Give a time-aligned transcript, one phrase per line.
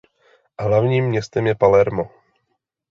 [0.59, 2.09] Hlavním městem je Palermo.